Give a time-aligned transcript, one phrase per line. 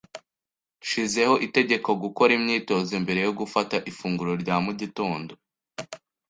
[0.81, 5.31] Nshizeho itegeko gukora imyitozo mbere yo gufata ifunguro rya mu gitondo.